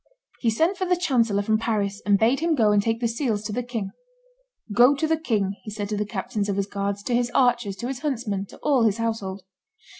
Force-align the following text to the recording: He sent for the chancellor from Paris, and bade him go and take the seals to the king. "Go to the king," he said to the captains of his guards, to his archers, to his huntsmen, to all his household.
He 0.39 0.49
sent 0.49 0.77
for 0.77 0.85
the 0.85 0.95
chancellor 0.97 1.43
from 1.43 1.59
Paris, 1.59 2.01
and 2.07 2.17
bade 2.17 2.39
him 2.39 2.55
go 2.55 2.71
and 2.71 2.81
take 2.81 2.99
the 3.01 3.07
seals 3.07 3.43
to 3.43 3.53
the 3.53 3.61
king. 3.61 3.91
"Go 4.73 4.95
to 4.95 5.05
the 5.05 5.15
king," 5.15 5.57
he 5.61 5.69
said 5.69 5.89
to 5.89 5.95
the 5.95 6.07
captains 6.07 6.49
of 6.49 6.55
his 6.55 6.65
guards, 6.65 7.03
to 7.03 7.13
his 7.13 7.29
archers, 7.35 7.75
to 7.75 7.87
his 7.87 7.99
huntsmen, 7.99 8.47
to 8.47 8.57
all 8.63 8.81
his 8.81 8.97
household. 8.97 9.43